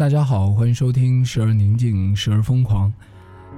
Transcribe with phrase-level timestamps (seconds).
[0.00, 2.90] 大家好，欢迎收听时而宁静，时而疯狂。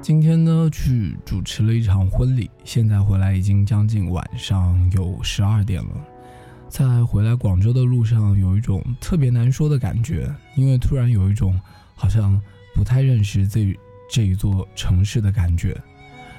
[0.00, 5.90] 今天呢，去主持了一场婚礼，现在回来已经将近晚上有十二点了。
[6.68, 11.57] 在回来广州的路上，有一种特别难说的感觉，因为突然有一种
[11.94, 12.43] 好像
[12.74, 13.72] 不太认识这
[14.11, 15.81] 这一座城市的感觉。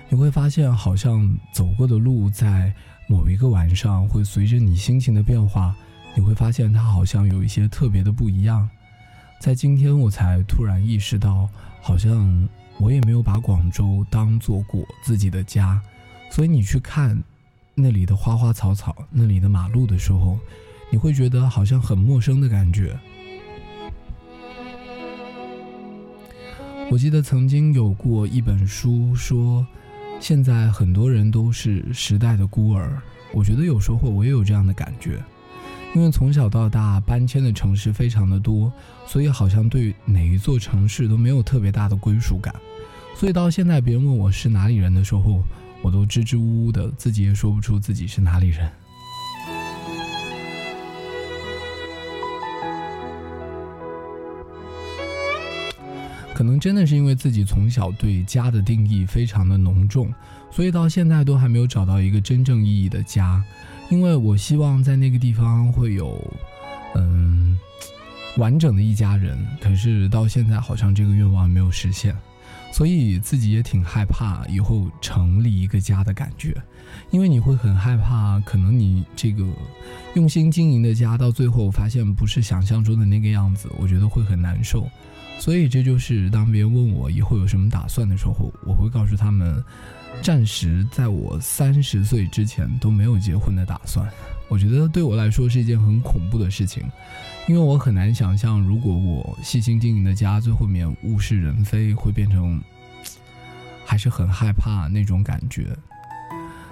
[0.10, 2.74] 你会发现，好像走过的路，在
[3.08, 5.74] 某一个晚上会随着你心情的变化，
[6.14, 8.70] 你会发现它好像有一些特别的不一样。
[9.44, 11.50] 在今天，我才突然意识到，
[11.82, 12.48] 好像
[12.78, 15.82] 我也没有把广州当做过自己的家，
[16.32, 17.22] 所以你去看
[17.76, 20.40] 那里的花花草草、那里的马路的时候，
[20.90, 22.98] 你会觉得好像很陌生的感觉。
[26.90, 29.68] 我记得曾经有过一本书说，
[30.22, 32.98] 现在很多人都是时代的孤儿。
[33.34, 35.22] 我觉得有时候我也有这样的感觉。
[35.96, 38.72] 因为从小到大搬迁的城市非常的多，
[39.06, 42.54] 所以好像对哪一座城市都没有特别大的归属感，
[43.16, 45.44] 所以到现在别人问我是哪里人的时候，
[45.84, 48.68] 我都支支吾吾的，自己也说不出自己是哪里人。
[56.34, 60.12] 可能真的是因为自己从小对家的定义非常的浓重，
[60.50, 63.44] 所以到现在都还没有找到一个真正意义的家。
[63.94, 66.20] 因为我希望在那个地方会有，
[66.96, 67.56] 嗯，
[68.38, 72.18] 完整的一家人，可是到现在好像这个愿望没有实现，
[72.72, 76.60] 所以自己也挺害怕以后成立一个家的感觉，
[77.12, 79.46] 因为你会很害怕，可能你这个
[80.16, 84.90] 用心经营的家到最后发现不是想象中的那个样子，我觉得会很难受，
[85.40, 89.64] 所以这就是当别人问我以后有什么打算的时候，我会告诉他们。
[90.22, 94.08] 暂时在我三十岁之前都没有结婚的打算，
[94.48, 96.84] 我觉得对我来说是一件很恐怖的事情，
[97.48, 102.62] 因为我很难想象，如果我细心经营的家最后面物是人非，会变成，
[103.84, 105.76] 还是很害怕那种感觉。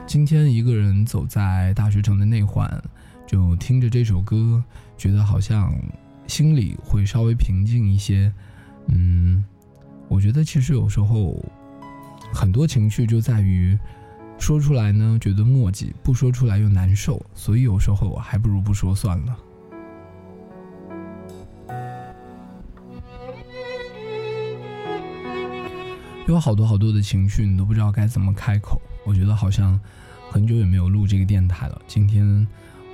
[0.07, 2.69] 今天一个人走在大学城的内环，
[3.25, 4.63] 就听着这首歌，
[4.97, 5.73] 觉得好像
[6.27, 8.31] 心里会稍微平静一些。
[8.87, 9.43] 嗯，
[10.07, 11.43] 我觉得其实有时候。
[12.33, 13.77] 很多情绪就在于，
[14.39, 19.37] 说出来呢觉得墨迹，不说出来又难受，所以有时候还不如不说算了。
[26.25, 28.81] 有好多好多的情绪，你都不知道该怎么开口。
[29.03, 29.79] 我觉得好像
[30.29, 31.81] 很久也没有录这个电台了。
[31.87, 32.47] 今天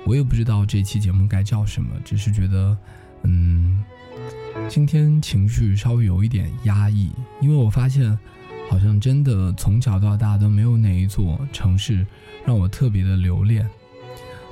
[0.04, 2.76] 我也不知道这期节目该叫什么，只是觉得，
[3.22, 3.84] 嗯，
[4.68, 7.10] 今天情绪稍微有一点压抑，
[7.40, 8.18] 因为我发现。
[8.70, 12.06] 好像真的从小到大都没有哪一座城市
[12.44, 13.66] 让我特别的留恋，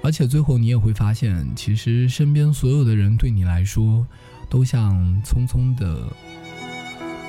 [0.03, 4.07] 而且最后你也会发现，其实身边所有的人对你来说，
[4.49, 6.11] 都像匆匆的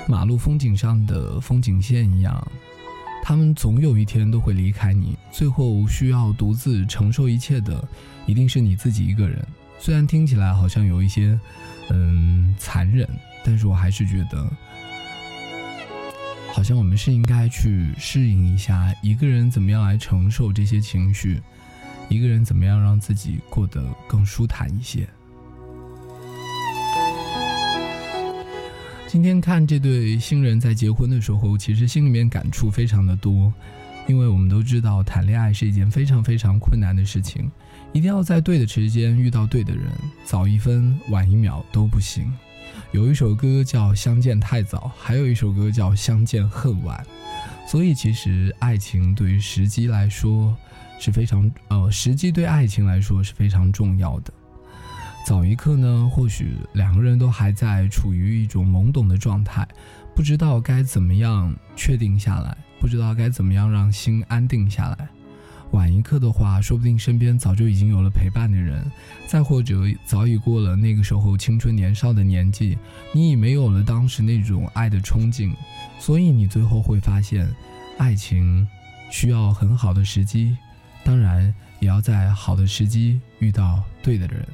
[0.07, 2.47] 马路风景上的风景线一样，
[3.27, 7.85] 他们总有一天都会离开你，最后需要独自承受一切的，
[8.25, 9.45] 一定是你自己一个人。
[9.77, 11.37] 虽然听起来好像有一些，
[11.89, 13.05] 嗯，残忍，
[13.43, 14.49] 但是我还是觉得。
[16.53, 21.41] 好像我们是应该去适应一下一个人怎么样来承受这些情绪，
[22.07, 25.05] 一个人怎么样让自己过得更舒坦一些。
[29.07, 33.51] 今天看这对新人在结婚的时候，其实心里面感触非常的多，
[34.05, 37.49] 因为我们都知道谈恋爱是一件非常非常困难的事情，
[37.93, 39.85] 一定要在对的时间遇到对的人，
[40.25, 42.29] 早一分晚一秒都不行。
[42.91, 47.01] 有一首歌叫《相见太早》，还有一首歌叫《相见恨晚》，
[47.71, 50.55] 所以其实爱情对于时机来说
[50.99, 54.33] 是非常呃，时机对爱情来说是非常重要的。
[55.27, 59.67] 早一刻呢，或许两个人都还在处于一种懵懂的状态，
[60.15, 65.09] 不知道该怎么样确定下来，不知道该怎么样让心安定下来。
[65.71, 68.89] 晚一刻的话，说不定身边早就已经有了陪伴的人，
[69.27, 72.77] 再或者早已过了那个时候青春年少的年纪，
[73.13, 75.53] 你已没有了当时那种爱的憧憬，
[75.99, 77.53] 所以你最后会发现，
[77.97, 78.65] 爱情
[79.11, 80.55] 需要很好的时机，
[81.03, 84.47] 当然也要在好的时机遇到对的人。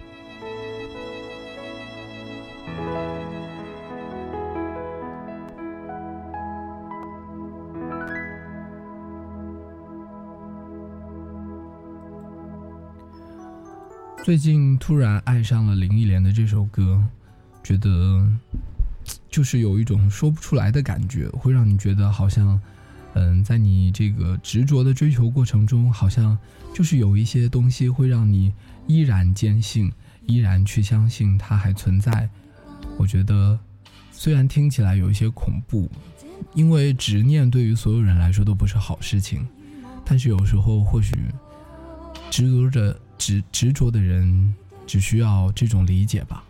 [14.24, 17.04] 最近突然爱上了林忆莲的这首歌，
[17.62, 18.26] 觉得
[19.30, 22.58] 就是有一种说不出来的感觉，会让你觉得好像，
[23.16, 26.38] 嗯，在你这个执着的追求过程中，好像
[26.74, 28.54] 就是有一些东西会让你
[28.88, 29.92] 依然坚信，
[30.26, 32.30] 依然去相信它还存在。
[32.98, 33.60] 我觉得
[34.14, 35.92] 虽然听起来有一些恐怖，
[36.54, 39.46] 因为执念对于所有人来说都不是好事情，
[40.06, 41.14] 但是有时候或许
[42.32, 44.54] 执着着执执着的人
[44.86, 46.44] 只需要这种理解吧。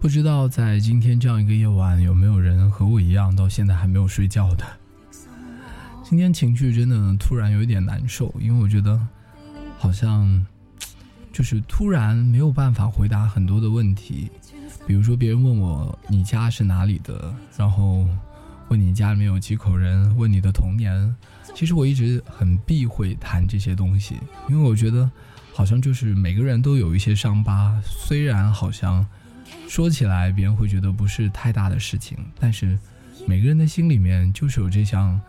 [0.00, 4.64] 不知道在今天这样一个夜晚，有没有人和我一样到现在还没有睡觉的？
[6.02, 8.98] 今天情绪真的突然有一点难受，因为我觉得
[9.78, 10.46] 好像
[11.30, 14.30] 就是突然没有办法回答很多的问题，
[14.86, 18.08] 比如说别人问我你家是哪里的，然后
[18.68, 21.14] 问你家里面有几口人，问你的童年，
[21.54, 24.16] 其实我一直很避讳谈这些东西，
[24.48, 25.10] 因为我觉得
[25.52, 29.06] 好像就是每个人都有一些伤疤，虽然好像。
[29.68, 32.78] 说起来，别人会觉得不是太大的事情，但是
[33.26, 35.20] 每个人的心里面就是有这项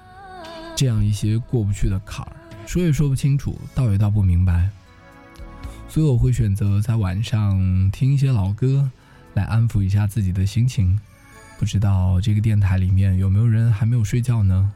[0.75, 2.35] 这样一些过不去的坎儿，
[2.65, 4.69] 说也说不清楚，道也道不明白。
[5.87, 8.89] 所以我会选择在晚上听一些老歌，
[9.33, 10.99] 来安抚一下自己的心情。
[11.59, 14.71] 不知道这个电台里面有没有人还没有睡觉呢？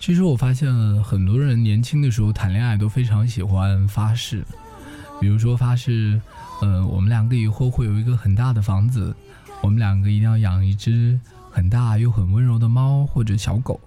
[0.00, 0.72] 其实我发现
[1.04, 4.42] 很多人年轻的时候谈恋爱都非常喜欢发誓，
[5.20, 6.18] 比如说发誓，
[6.62, 9.14] 呃，我们两个以后会有一个很大的房子，
[9.60, 13.78] 我们两个一定要养一只很大又很温柔的猫或者小狗。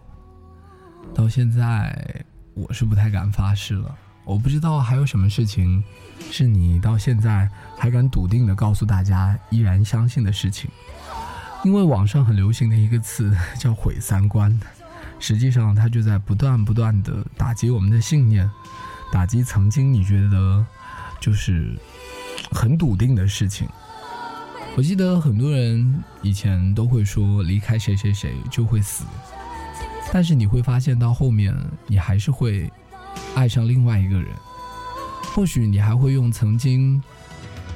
[1.15, 3.93] 到现在我是不太敢发誓了，
[4.23, 5.83] 我不知道还有什么事情
[6.31, 10.69] 是你到现在还敢笃定的告诉大家依然相信的事情，
[11.63, 14.57] 因为网上很流行的一个词叫毁三观。
[15.23, 18.51] 实际上，他就在不断不断的打击我们的信念，
[19.09, 20.65] 打击曾经你觉得
[21.21, 21.79] 就是
[22.51, 23.65] 很笃定的事情。
[24.75, 29.05] 我记得很多人以前都会说离开谁谁谁就会死，
[30.11, 31.55] 但是你会发现到后面，
[31.87, 32.69] 你还是会
[33.33, 34.27] 爱上另外一个人。
[35.33, 37.01] 或许你还会用曾经，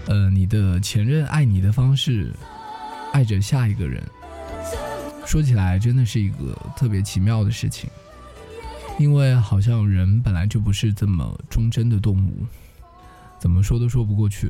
[0.07, 2.33] 呃，你的前任爱你的方式，
[3.13, 4.03] 爱着下一个人。
[5.27, 7.89] 说起来真的是一个特别奇妙的事情，
[8.97, 12.45] 因为好像人本来就不是这么忠贞的动物，
[13.37, 14.49] 怎么说都说不过去。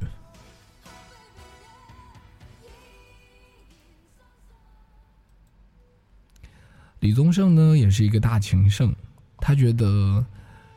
[7.00, 8.96] 李宗盛呢也是一个大情圣，
[9.40, 10.24] 他觉得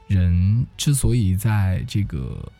[0.07, 2.50] 人之所以在这个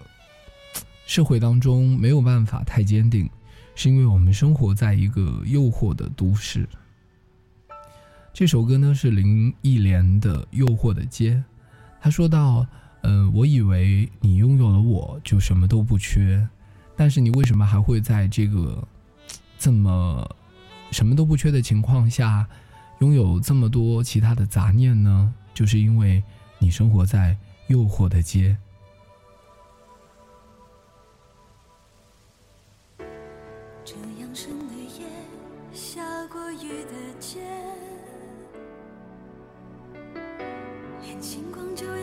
[1.06, 3.30] 社会当中没有办法太坚定，
[3.75, 6.68] 是因为我们生活在一个诱惑的都市。
[8.32, 11.34] 这首歌呢是林忆莲的《诱惑的街》，
[12.00, 12.66] 他说到
[13.02, 16.49] ：“嗯，我以为你拥有了我就什么都不缺，
[16.96, 18.87] 但是你为什么还会在这个
[19.58, 20.26] 这么
[20.90, 22.49] 什么都不缺的情况下，
[23.00, 25.34] 拥有这么多其他的杂念呢？
[25.52, 26.22] 就是因为
[26.58, 28.56] 你生活在诱惑的街。
[33.84, 35.06] 这样深的夜，
[35.75, 37.40] 下过雨的街，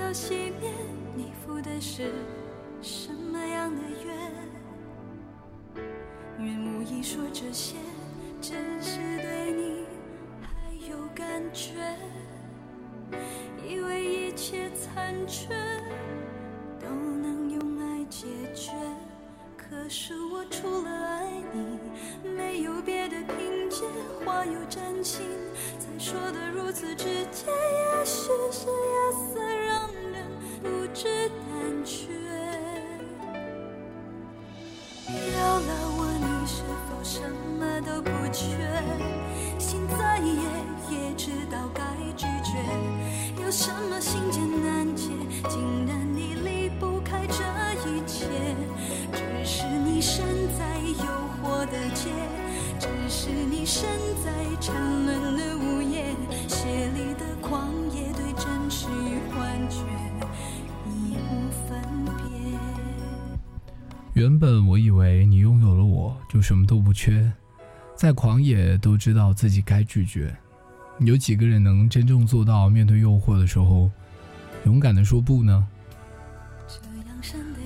[0.07, 0.71] 要熄灭，
[1.17, 2.13] 你赴的是
[2.81, 5.83] 什么样的约？
[6.39, 7.75] 愿无意说这些，
[8.39, 9.83] 只是对你
[10.41, 11.73] 还有感觉，
[13.67, 15.49] 以为一切残缺
[16.79, 18.71] 都能用爱解决。
[19.57, 21.79] 可是我除了爱你，
[22.29, 23.83] 没有别的凭借。
[24.23, 25.25] 话有真情，
[25.77, 27.47] 才说得如此直接。
[27.49, 29.41] 也许是夜色
[30.99, 32.07] 只胆怯。
[35.07, 37.21] 有了我，你是否什
[37.59, 38.57] 么都不缺？
[39.59, 40.33] 心再野，
[40.89, 41.83] 也知道该
[42.15, 42.57] 拒绝。
[43.43, 45.11] 有什么心结难解，
[45.47, 45.96] 竟然
[64.17, 67.31] 原本我以为你拥有了我就什么都不缺，
[67.95, 70.35] 再狂野都知道自己该拒绝。
[71.01, 73.91] 有几个人能真正做到面对诱惑的时候，
[74.65, 75.67] 勇敢的说不呢？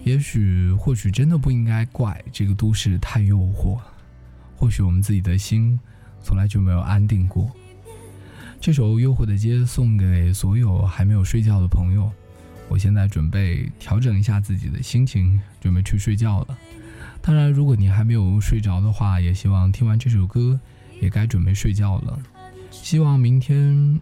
[0.03, 3.79] 也许，或许真的不应该怪这个都市太诱惑，
[4.57, 5.79] 或许我们自己的心
[6.21, 7.49] 从来就没有安定过。
[8.59, 12.11] 这首《诱惑的街》送给所有还没有睡觉的朋友。
[12.71, 16.57] 我现在准备调整一下自己的心情，准备去睡觉了。
[17.21, 20.57] 当然，如果你还没有睡着的话，也希望听完这首歌，
[21.01, 22.17] 也该准备睡觉了。
[22.71, 23.99] 希望明天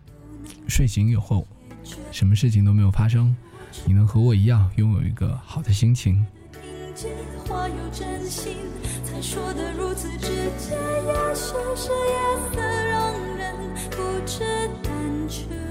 [0.68, 1.48] 睡醒以后，
[2.12, 3.36] 什么事情都没有发生，
[3.86, 6.24] 你能和我一样拥有一个好的心情。
[9.20, 10.28] 说得如此直
[10.60, 10.78] 接。
[11.08, 13.56] 也许是夜色让人
[13.90, 13.98] 不
[14.28, 14.44] 知
[14.84, 15.69] 胆怯。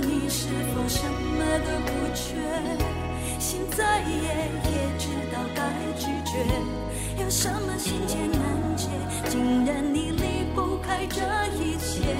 [0.00, 2.36] 你是否什么都不缺？
[3.38, 5.60] 心再野，也知道该
[5.98, 6.32] 拒绝。
[7.22, 8.88] 有什么心结难解，
[9.28, 11.22] 竟然你离不开这
[11.56, 12.14] 一切？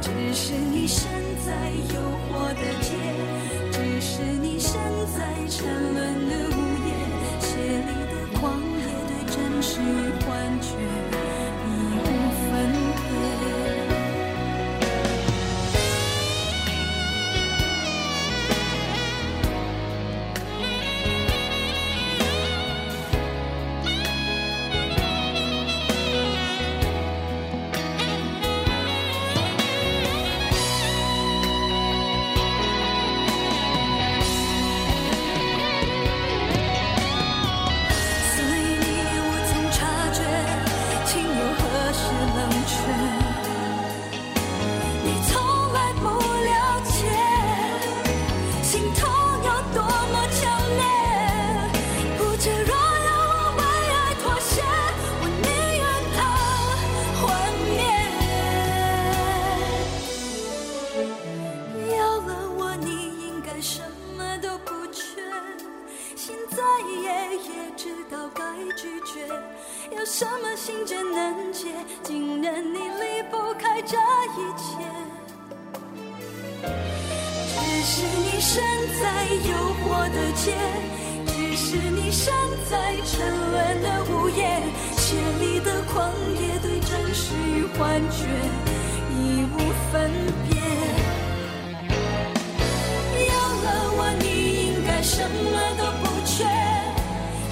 [0.00, 1.08] 只是你身
[1.44, 2.94] 在诱惑的街，
[3.72, 4.72] 只是你身
[5.14, 6.88] 在沉沦的午夜，
[7.40, 9.84] 血里的狂野对真实与
[10.24, 10.26] 幻
[10.60, 10.68] 觉
[82.68, 83.14] 在沉
[83.52, 84.60] 沦的午夜，
[84.96, 88.26] 血里的狂野对真实与幻觉
[89.14, 89.56] 已无
[89.92, 90.10] 分
[90.48, 90.58] 别。
[93.22, 93.32] 有
[93.62, 94.24] 了我，你
[94.66, 96.44] 应该什么都不缺。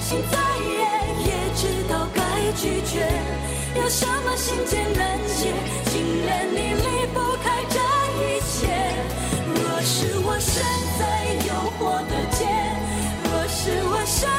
[0.01, 0.83] 心再野，
[1.23, 2.19] 也知道该
[2.57, 3.07] 拒绝。
[3.79, 5.53] 有什么心结难解，
[5.91, 7.79] 竟然你离不开这
[8.19, 8.67] 一切。
[9.55, 10.61] 若是我身
[10.99, 11.01] 在
[11.47, 12.43] 诱惑的街，
[13.23, 14.29] 若是我身